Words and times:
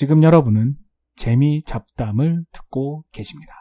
지금 0.00 0.22
여러분은 0.22 0.76
재미 1.14 1.62
잡담을 1.62 2.46
듣고 2.52 3.02
계십니다. 3.12 3.52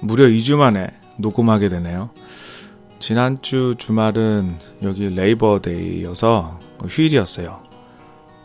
무려 0.00 0.24
2주 0.24 0.56
만에 0.56 0.88
녹음하게 1.16 1.68
되네요. 1.68 2.10
지난주 2.98 3.76
주말은 3.78 4.52
여기 4.82 5.08
레이버데이여서 5.10 6.58
휴일이었어요. 6.88 7.62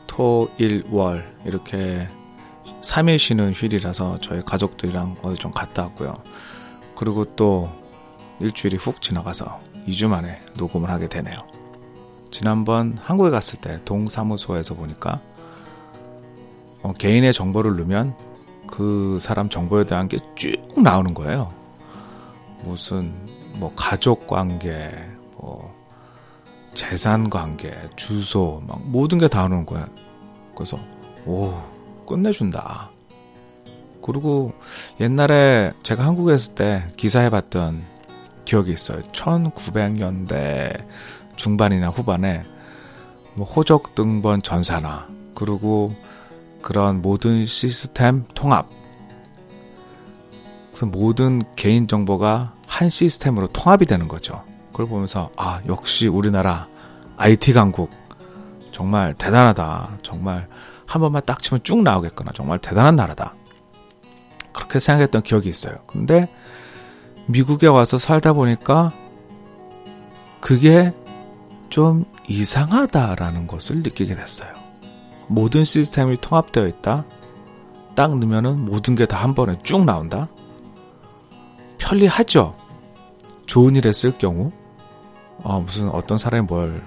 토, 0.05 0.51
일, 0.59 0.83
월 0.91 1.35
이렇게 1.47 2.07
3일 2.83 3.17
쉬는 3.17 3.53
휴일이라서 3.53 4.19
저희 4.21 4.41
가족들이랑 4.41 5.15
어디 5.23 5.39
좀 5.39 5.49
갔다 5.49 5.81
왔고요. 5.81 6.13
그리고 6.95 7.25
또 7.35 7.67
일주일이 8.39 8.77
훅 8.77 9.01
지나가서 9.01 9.63
2주 9.87 10.09
만에 10.09 10.39
녹음을 10.59 10.91
하게 10.91 11.09
되네요. 11.09 11.39
지난번 12.29 12.99
한국에 13.01 13.31
갔을 13.31 13.59
때 13.59 13.83
동사무소에서 13.83 14.75
보니까 14.75 15.21
어, 16.85 16.93
개인의 16.93 17.33
정보를 17.33 17.77
넣으면 17.77 18.15
그 18.67 19.17
사람 19.19 19.49
정보에 19.49 19.85
대한 19.85 20.07
게 20.07 20.19
쭉 20.35 20.55
나오는 20.79 21.15
거예요. 21.15 21.51
무슨 22.63 23.11
뭐 23.55 23.73
가족 23.75 24.27
관계, 24.27 24.91
뭐 25.35 25.73
재산 26.75 27.29
관계, 27.31 27.73
주소, 27.95 28.61
막 28.67 28.79
모든 28.85 29.17
게 29.17 29.27
다 29.27 29.39
나오는 29.39 29.65
거야. 29.65 29.87
그래서 30.53 30.77
오 31.25 31.53
끝내준다. 32.07 32.91
그리고 34.03 34.53
옛날에 34.99 35.73
제가 35.81 36.05
한국에 36.05 36.35
있을 36.35 36.53
때 36.53 36.83
기사해 36.97 37.31
봤던 37.31 37.81
기억이 38.45 38.71
있어요. 38.71 39.01
1900년대 39.11 40.85
중반이나 41.35 41.87
후반에 41.89 42.43
뭐 43.33 43.47
호적 43.47 43.95
등본 43.95 44.43
전산화 44.43 45.07
그리고 45.33 45.91
그런 46.65 47.03
모든 47.03 47.45
시스템 47.45 48.25
통합 48.33 48.67
그래서 50.69 50.87
모든 50.87 51.43
개인 51.55 51.87
정보가 51.87 52.53
한 52.65 52.89
시스템으로 52.89 53.45
통합이 53.49 53.85
되는 53.85 54.07
거죠. 54.07 54.43
그걸 54.71 54.87
보면서 54.87 55.29
아 55.37 55.61
역시 55.67 56.07
우리나라 56.07 56.67
IT 57.17 57.53
강국 57.53 57.91
정말 58.71 59.13
대단하다. 59.13 59.99
정말 60.01 60.47
한 60.87 61.01
번만 61.01 61.21
딱 61.23 61.39
치면 61.39 61.61
쭉 61.61 61.83
나오겠구나. 61.83 62.31
정말 62.33 62.57
대단한 62.57 62.95
나라다. 62.95 63.35
그렇게 64.51 64.79
생각했던 64.79 65.21
기억이 65.21 65.47
있어요. 65.47 65.75
근데 65.85 66.27
미국에 67.29 67.67
와서 67.67 67.99
살다 67.99 68.33
보니까 68.33 68.91
그게 70.41 70.95
좀 71.69 72.05
이상하다라는 72.27 73.45
것을 73.45 73.83
느끼게 73.83 74.15
됐어요. 74.15 74.64
모든 75.27 75.63
시스템이 75.63 76.17
통합되어 76.21 76.67
있다. 76.67 77.05
딱 77.95 78.17
넣으면은 78.17 78.59
모든 78.65 78.95
게 78.95 79.05
다 79.05 79.17
한 79.21 79.33
번에 79.33 79.57
쭉 79.63 79.85
나온다. 79.85 80.27
편리하죠. 81.77 82.55
좋은 83.45 83.75
일에 83.75 83.91
쓸 83.91 84.17
경우, 84.17 84.51
어, 85.43 85.59
무슨 85.61 85.89
어떤 85.89 86.17
사람이 86.17 86.47
뭘 86.47 86.83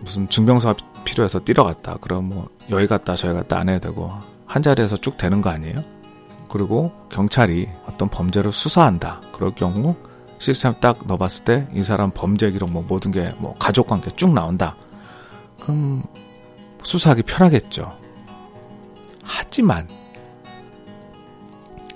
무슨 0.00 0.28
증명서가 0.28 0.74
필요해서 1.04 1.40
뛰러 1.40 1.64
갔다. 1.64 1.96
그럼 2.00 2.28
뭐 2.28 2.48
여기 2.70 2.86
갔다 2.86 3.14
저기 3.14 3.34
갔다 3.34 3.58
안 3.58 3.68
해야 3.68 3.78
되고 3.78 4.10
한 4.46 4.62
자리에서 4.62 4.96
쭉 4.96 5.16
되는 5.16 5.40
거 5.40 5.50
아니에요? 5.50 5.82
그리고 6.48 6.92
경찰이 7.10 7.68
어떤 7.88 8.08
범죄를 8.08 8.52
수사한다. 8.52 9.20
그럴 9.32 9.52
경우 9.52 9.94
시스템 10.38 10.74
딱 10.80 10.98
넣어봤을 11.06 11.44
때 11.44 11.66
이 11.72 11.82
사람 11.84 12.10
범죄 12.10 12.50
기록 12.50 12.70
뭐 12.70 12.84
모든 12.86 13.10
게 13.12 13.32
뭐 13.38 13.54
가족 13.58 13.86
관계 13.86 14.10
쭉 14.10 14.32
나온다. 14.34 14.74
그럼 15.60 16.02
수사하기 16.82 17.22
편하겠죠. 17.22 17.90
하지만 19.22 19.88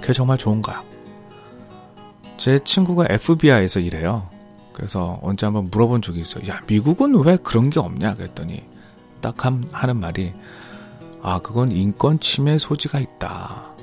그게 0.00 0.12
정말 0.12 0.38
좋은가요? 0.38 0.84
제 2.38 2.58
친구가 2.60 3.06
FBI에서 3.10 3.80
일해요. 3.80 4.28
그래서 4.72 5.18
언제 5.22 5.46
한번 5.46 5.68
물어본 5.70 6.02
적이 6.02 6.20
있어요. 6.20 6.46
야, 6.48 6.60
미국은 6.68 7.18
왜 7.24 7.36
그런 7.38 7.70
게 7.70 7.80
없냐? 7.80 8.14
그랬더니 8.14 8.62
딱 9.20 9.34
하는 9.44 9.96
말이 9.98 10.32
아, 11.22 11.40
그건 11.40 11.72
인권 11.72 12.20
침해 12.20 12.58
소지가 12.58 13.00
있다. 13.00 13.74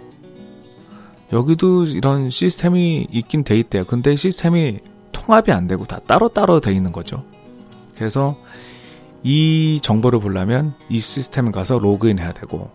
여기도 1.33 1.85
이런 1.85 2.29
시스템이 2.29 3.07
있긴 3.11 3.43
돼 3.43 3.57
있대요. 3.57 3.83
근데 3.85 4.15
시스템이 4.15 4.79
통합이 5.11 5.51
안 5.51 5.67
되고 5.67 5.83
다 5.85 5.99
따로따로 5.99 6.61
돼 6.61 6.71
있는 6.73 6.91
거죠. 6.91 7.25
그래서 7.95 8.37
이 9.23 9.79
정보를 9.81 10.19
보려면 10.19 10.73
이 10.89 10.99
시스템에 10.99 11.51
가서 11.51 11.79
로그인 11.79 12.19
해야 12.19 12.33
되고 12.33 12.69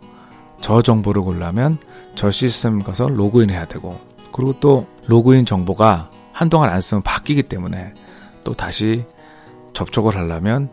저 0.60 0.82
정보를 0.82 1.22
보려면 1.22 1.78
저 2.14 2.31
시스템에 2.31 2.82
가서 2.82 3.09
로그인 3.09 3.50
해야 3.50 3.66
되고 3.66 3.98
그리고 4.32 4.58
또 4.60 4.87
로그인 5.06 5.44
정보가 5.44 6.10
한동안 6.32 6.70
안 6.70 6.81
쓰면 6.81 7.03
바뀌기 7.03 7.44
때문에 7.44 7.92
또 8.44 8.53
다시 8.53 9.04
접촉을 9.75 10.16
하려면 10.16 10.70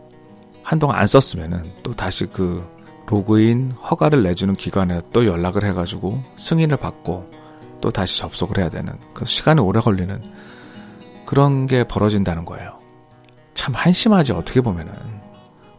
한동안 0.62 0.98
안 0.98 1.06
썼으면은 1.06 1.62
또 1.82 1.92
다시 1.92 2.26
그 2.26 2.64
로그인 3.06 3.72
허가를 3.72 4.22
내주는 4.22 4.54
기관에 4.54 5.00
또 5.12 5.26
연락을 5.26 5.64
해가지고 5.64 6.22
승인을 6.36 6.76
받고 6.76 7.30
또 7.80 7.90
다시 7.90 8.18
접속을 8.18 8.58
해야 8.58 8.68
되는 8.68 8.92
그 9.14 9.24
시간이 9.24 9.60
오래 9.60 9.80
걸리는 9.80 10.20
그런 11.24 11.66
게 11.66 11.84
벌어진다는 11.84 12.44
거예요. 12.44 12.78
참 13.54 13.74
한심하지 13.74 14.32
어떻게 14.32 14.60
보면은 14.60 14.92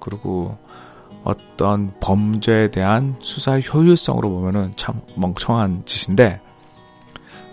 그리고 0.07 0.57
어떤 1.25 1.93
범죄에 1.99 2.71
대한 2.71 3.13
수사의 3.19 3.63
효율성으로 3.67 4.29
보면은 4.29 4.71
참 4.77 5.01
멍청한 5.17 5.83
짓인데 5.83 6.39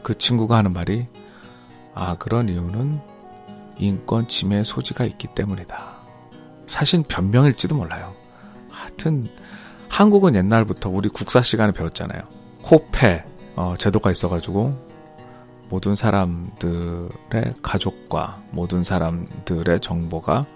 그 0.05 0.17
친구가 0.17 0.57
하는 0.57 0.73
말이 0.73 1.09
아 1.95 2.15
그런 2.15 2.49
이유는 2.49 3.01
인권 3.79 4.29
침해 4.29 4.63
소지가 4.63 5.05
있기 5.05 5.29
때문이다. 5.35 5.77
사실 6.69 7.03
변명일지도 7.03 7.75
몰라요. 7.75 8.13
하여튼 8.71 9.29
한국은 9.89 10.37
옛날부터 10.37 10.91
우리 10.91 11.09
국사 11.09 11.43
시간에 11.43 11.73
배웠잖아요. 11.73 12.23
호패 12.71 13.25
어, 13.57 13.75
제도가 13.77 14.13
있어가지고 14.13 14.73
모든 15.69 15.97
사람들의 15.97 17.09
가족과 17.63 18.41
모든 18.53 18.85
사람들의 18.85 19.81
정보가 19.81 20.47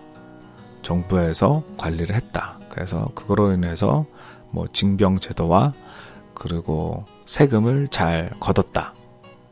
정부에서 0.88 1.62
관리를 1.76 2.16
했다. 2.16 2.59
그래서 2.71 3.10
그거로 3.15 3.53
인해서 3.53 4.06
뭐 4.50 4.66
징병 4.72 5.19
제도와 5.19 5.75
그리고 6.32 7.04
세금을 7.26 7.88
잘 7.88 8.31
걷었다. 8.41 8.94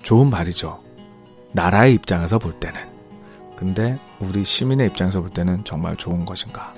좋은 0.03 0.31
말이죠. 0.31 0.81
나라의 1.53 1.93
입장에서 1.93 2.39
볼 2.39 2.59
때는. 2.59 2.81
근데 3.55 3.99
우리 4.19 4.45
시민의 4.45 4.89
입장에서 4.89 5.21
볼 5.21 5.29
때는 5.29 5.65
정말 5.65 5.97
좋은 5.97 6.25
것인가? 6.25 6.73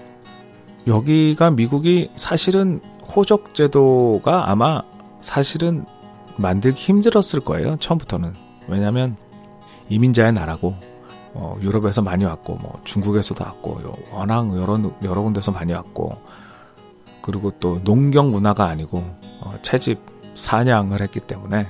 여기가 0.88 1.50
미국이 1.50 2.10
사실은 2.16 2.80
호적 3.14 3.54
제도가 3.54 4.50
아마 4.50 4.82
사실은 5.20 5.84
만들기 6.36 6.80
힘들었을 6.80 7.40
거예요. 7.44 7.76
처음부터는. 7.76 8.34
왜냐하면 8.66 9.16
이민자의 9.88 10.32
나라고 10.32 10.74
어, 11.34 11.56
유럽에서 11.60 12.02
많이 12.02 12.24
왔고 12.24 12.56
뭐 12.56 12.80
중국에서도 12.84 13.44
왔고 13.44 13.80
워낙 14.12 14.48
여러 14.56 14.78
여러 15.02 15.22
군데서 15.22 15.52
많이 15.52 15.72
왔고 15.72 16.16
그리고 17.22 17.52
또 17.60 17.80
농경 17.84 18.30
문화가 18.30 18.66
아니고 18.66 18.98
어, 19.40 19.54
채집 19.62 19.98
사냥을 20.34 21.02
했기 21.02 21.20
때문에 21.20 21.66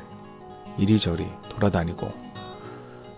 이리저리 0.78 1.26
돌아다니고 1.48 2.08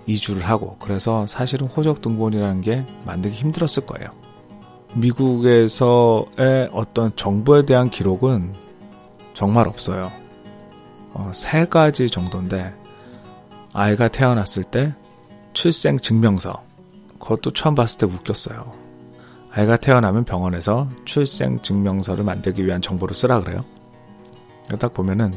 이주를 0.07 0.49
하고 0.49 0.77
그래서 0.79 1.27
사실은 1.27 1.67
호적 1.67 2.01
등본이라는 2.01 2.63
게 2.63 2.87
만들기 3.05 3.37
힘들었을 3.37 3.87
거예요. 3.87 4.11
미국에서의 4.95 6.71
어떤 6.73 7.15
정보에 7.15 7.65
대한 7.65 7.91
기록은 7.91 8.55
정말 9.35 9.69
없어요. 9.69 10.11
어, 11.13 11.31
세 11.35 11.65
가지 11.65 12.09
정도인데 12.09 12.75
아이가 13.73 14.09
태어났을 14.09 14.65
때 14.65 14.95
출생 15.53 15.99
증명서 15.99 16.63
그것도 17.19 17.53
처음 17.53 17.75
봤을 17.75 17.99
때 17.99 18.07
웃겼어요. 18.07 18.73
아이가 19.53 19.77
태어나면 19.77 20.25
병원에서 20.25 20.89
출생 21.05 21.59
증명서를 21.59 22.25
만들기 22.25 22.65
위한 22.65 22.81
정보를 22.81 23.15
쓰라 23.15 23.41
그래요. 23.41 23.65
딱 24.79 24.95
보면은 24.95 25.35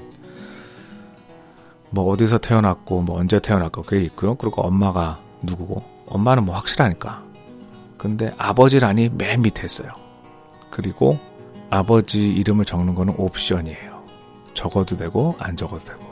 뭐 1.89 2.11
어디서 2.11 2.37
태어났고 2.39 3.01
뭐 3.01 3.19
언제 3.19 3.39
태어났고 3.39 3.83
그게 3.83 4.03
있고요. 4.05 4.35
그리고 4.35 4.61
엄마가 4.61 5.19
누구고 5.41 5.83
엄마는 6.07 6.45
뭐 6.45 6.55
확실하니까. 6.55 7.23
근데 7.97 8.33
아버지란이 8.37 9.09
맨 9.09 9.41
밑에 9.41 9.63
있어요. 9.63 9.91
그리고 10.69 11.17
아버지 11.69 12.29
이름을 12.29 12.65
적는 12.65 12.95
거는 12.95 13.15
옵션이에요. 13.17 14.03
적어도 14.53 14.95
되고 14.97 15.35
안 15.39 15.57
적어도 15.57 15.85
되고. 15.85 16.03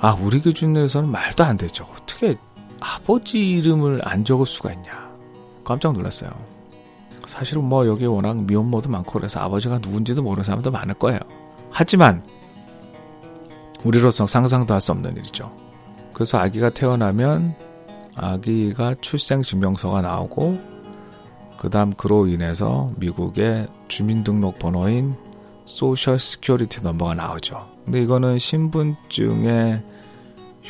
아 0.00 0.16
우리 0.20 0.40
기준에서는 0.40 1.10
말도 1.10 1.44
안 1.44 1.56
되죠. 1.56 1.86
어떻게 1.94 2.34
아버지 2.82 3.38
이름을 3.38 4.00
안 4.04 4.24
적을 4.24 4.44
수가 4.44 4.72
있냐. 4.72 5.10
깜짝 5.64 5.92
놀랐어요. 5.92 6.30
사실은 7.26 7.64
뭐 7.64 7.86
여기 7.86 8.04
워낙 8.04 8.36
미혼모도 8.44 8.90
많고 8.90 9.12
그래서 9.12 9.40
아버지가 9.40 9.78
누군지도 9.78 10.22
모르는 10.22 10.42
사람도 10.42 10.70
많을 10.72 10.94
거예요. 10.94 11.20
하지만 11.70 12.22
우리로서 13.84 14.26
상상도 14.26 14.74
할 14.74 14.80
수 14.80 14.92
없는 14.92 15.16
일이죠. 15.16 15.54
그래서 16.12 16.38
아기가 16.38 16.70
태어나면 16.70 17.54
아기가 18.16 18.96
출생증명서가 19.00 20.02
나오고 20.02 20.58
그 21.58 21.70
다음 21.70 21.92
그로 21.92 22.26
인해서 22.26 22.90
미국의 22.96 23.68
주민등록번호인 23.88 25.14
social 25.64 26.18
security 26.18 26.82
number가 26.82 27.14
나오죠. 27.14 27.64
근데 27.84 28.02
이거는 28.02 28.38
신분증의 28.40 29.82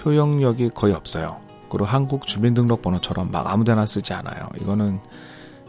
효용력이 0.04 0.70
거의 0.70 0.92
없어요. 0.94 1.40
그리고 1.72 1.86
한국 1.86 2.26
주민등록번호처럼 2.26 3.30
막 3.30 3.46
아무데나 3.46 3.86
쓰지 3.86 4.12
않아요. 4.12 4.46
이거는 4.60 5.00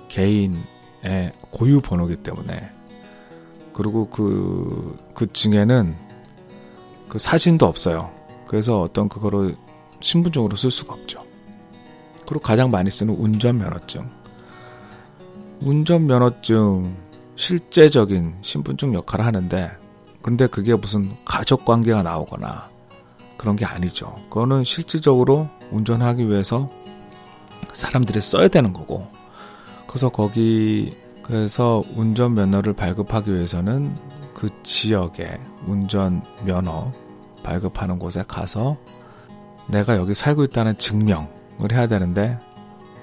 개인의 0.10 1.32
고유 1.50 1.80
번호기 1.80 2.18
때문에 2.18 2.70
그리고 3.72 4.10
그, 4.10 4.98
그 5.14 5.32
증에는 5.32 5.96
그 7.08 7.18
사진도 7.18 7.68
없어요. 7.68 8.12
그래서 8.48 8.82
어떤 8.82 9.08
그거를 9.08 9.56
신분증으로 10.02 10.58
쓸 10.58 10.72
수가 10.72 10.94
없죠. 10.94 11.24
그리고 12.28 12.42
가장 12.42 12.70
많이 12.70 12.92
쓰는 12.92 13.14
운전면허증. 13.14 14.06
운전면허증 15.62 16.98
실제적인 17.38 18.36
신분증 18.42 18.94
역할을 18.94 19.26
하는데 19.26 19.72
근데 20.22 20.48
그게 20.48 20.76
무슨 20.76 21.10
가족 21.24 21.64
관계가 21.64 22.04
나오거나 22.04 22.73
그런 23.38 23.56
게 23.56 23.66
아니죠. 23.66 24.16
그거는 24.30 24.64
실질적으로 24.64 25.50
운전하기 25.72 26.30
위해서 26.30 26.70
사람들이 27.74 28.22
써야 28.22 28.48
되는 28.48 28.74
거고 28.74 29.08
그래서 29.88 30.10
거기 30.10 30.96
그래서 31.24 31.84
운전 31.96 32.34
면허를 32.36 32.74
발급하기 32.74 33.34
위해서는 33.34 33.96
그 34.34 34.50
지역에 34.64 35.40
운전 35.68 36.22
면허 36.46 36.92
발급하는 37.44 38.00
곳에 38.00 38.24
가서 38.28 38.78
내가 39.68 39.96
여기 39.96 40.14
살고 40.14 40.44
있다는 40.44 40.78
증명을 40.78 41.72
해야 41.72 41.88
되는데 41.88 42.38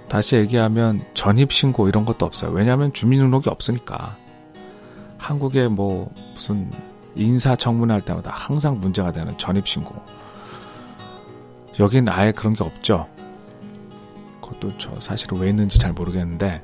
다시 0.08 0.36
얘기하면 0.36 1.00
전입 1.14 1.52
신고 1.52 1.88
이런 1.88 2.04
것도 2.04 2.26
없어요. 2.26 2.50
왜냐하면 2.50 2.92
주민등록이 2.92 3.48
없으니까. 3.48 4.16
한국에 5.18 5.68
뭐 5.68 6.12
무슨 6.34 6.70
인사청문회 7.16 7.92
할 7.92 8.04
때마다 8.04 8.30
항상 8.30 8.80
문제가 8.80 9.12
되는 9.12 9.36
전입신고. 9.38 9.94
여긴 11.78 12.08
아예 12.08 12.32
그런 12.32 12.54
게 12.54 12.64
없죠. 12.64 13.08
그것도 14.40 14.78
저 14.78 15.00
사실은 15.00 15.38
왜 15.38 15.48
있는지 15.48 15.78
잘 15.78 15.92
모르겠는데 15.92 16.62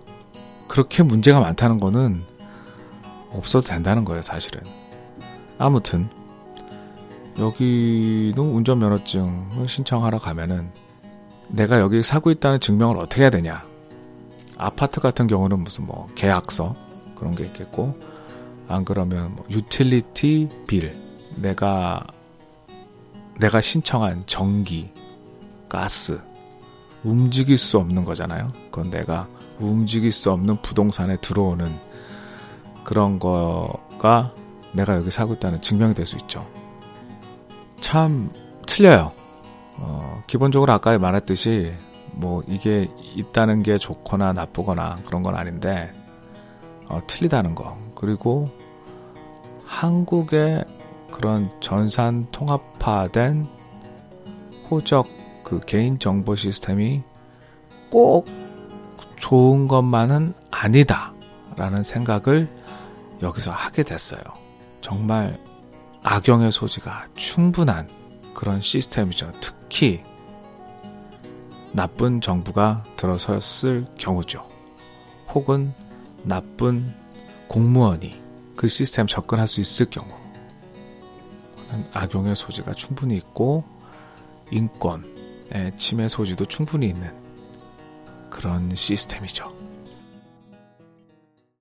그렇게 0.68 1.02
문제가 1.02 1.40
많다는 1.40 1.78
거는 1.78 2.24
없어도 3.32 3.66
된다는 3.66 4.04
거예요, 4.04 4.22
사실은. 4.22 4.62
아무튼 5.58 6.08
여기는 7.38 8.38
운전면허증을 8.38 9.68
신청하러 9.68 10.18
가면은 10.18 10.70
내가 11.48 11.80
여기 11.80 12.02
사고 12.02 12.30
있다는 12.30 12.60
증명을 12.60 12.98
어떻게 12.98 13.22
해야 13.22 13.30
되냐. 13.30 13.62
아파트 14.58 15.00
같은 15.00 15.26
경우는 15.26 15.60
무슨 15.60 15.86
뭐 15.86 16.08
계약서 16.14 16.74
그런 17.14 17.34
게 17.34 17.44
있겠고 17.44 17.94
안 18.68 18.84
그러면 18.84 19.34
뭐 19.36 19.44
유틸리티 19.50 20.48
빌 20.66 20.96
내가 21.36 22.04
내가 23.38 23.60
신청한 23.60 24.24
전기 24.26 24.90
가스 25.68 26.20
움직일 27.04 27.58
수 27.58 27.78
없는 27.78 28.04
거잖아요. 28.04 28.52
그건 28.70 28.90
내가 28.90 29.28
움직일 29.58 30.10
수 30.12 30.32
없는 30.32 30.56
부동산에 30.62 31.16
들어오는 31.16 31.70
그런 32.84 33.18
거가 33.18 34.32
내가 34.72 34.94
여기 34.96 35.10
살고 35.10 35.34
있다는 35.34 35.60
증명이 35.60 35.94
될 35.94 36.06
수 36.06 36.16
있죠. 36.16 36.46
참 37.80 38.30
틀려요. 38.66 39.12
어, 39.78 40.22
기본적으로 40.26 40.72
아까 40.72 40.98
말했듯이 40.98 41.72
뭐 42.12 42.42
이게 42.46 42.88
있다는 43.14 43.62
게 43.62 43.76
좋거나 43.78 44.32
나쁘거나 44.32 45.00
그런 45.04 45.22
건 45.22 45.36
아닌데 45.36 45.92
어, 46.88 47.00
틀리다는 47.06 47.54
거 47.54 47.76
그리고 47.96 48.48
한국의 49.64 50.64
그런 51.10 51.50
전산 51.60 52.28
통합화된 52.30 53.46
호적 54.70 55.06
그 55.42 55.60
개인 55.60 55.98
정보 55.98 56.36
시스템이 56.36 57.02
꼭 57.90 58.26
좋은 59.16 59.66
것만은 59.66 60.34
아니다라는 60.50 61.82
생각을 61.82 62.48
여기서 63.22 63.50
하게 63.50 63.82
됐어요. 63.82 64.20
정말 64.80 65.40
악용의 66.02 66.52
소지가 66.52 67.06
충분한 67.14 67.88
그런 68.34 68.60
시스템이죠. 68.60 69.32
특히 69.40 70.02
나쁜 71.72 72.20
정부가 72.20 72.84
들어섰을 72.96 73.86
경우죠. 73.98 74.46
혹은 75.32 75.72
나쁜 76.22 76.94
공무원이 77.56 78.22
그 78.54 78.68
시스템 78.68 79.06
접근할 79.06 79.48
수 79.48 79.62
있을 79.62 79.86
경우 79.88 80.06
악용의 81.94 82.36
소지가 82.36 82.74
충분히 82.74 83.16
있고 83.16 83.64
인권의 84.50 85.72
침해 85.78 86.06
소지도 86.06 86.44
충분히 86.44 86.88
있는 86.88 87.10
그런 88.28 88.74
시스템이죠. 88.74 89.55